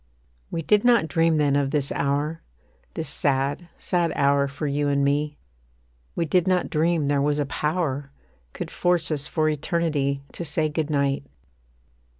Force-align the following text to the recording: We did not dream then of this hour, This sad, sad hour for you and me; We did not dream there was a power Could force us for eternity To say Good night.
We 0.49 0.63
did 0.63 0.83
not 0.83 1.07
dream 1.07 1.35
then 1.37 1.55
of 1.55 1.69
this 1.69 1.91
hour, 1.91 2.41
This 2.95 3.07
sad, 3.07 3.69
sad 3.77 4.11
hour 4.15 4.47
for 4.47 4.65
you 4.65 4.87
and 4.87 5.03
me; 5.05 5.37
We 6.15 6.25
did 6.25 6.47
not 6.47 6.71
dream 6.71 7.05
there 7.05 7.21
was 7.21 7.37
a 7.37 7.45
power 7.45 8.09
Could 8.53 8.71
force 8.71 9.11
us 9.11 9.27
for 9.27 9.47
eternity 9.47 10.23
To 10.31 10.43
say 10.43 10.69
Good 10.69 10.89
night. 10.89 11.27